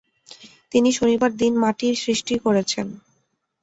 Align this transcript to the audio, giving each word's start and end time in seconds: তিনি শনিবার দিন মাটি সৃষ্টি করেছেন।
তিনি 0.71 0.89
শনিবার 0.91 1.31
দিন 1.35 1.53
মাটি 1.63 1.87
সৃষ্টি 2.03 2.35
করেছেন। 2.45 2.87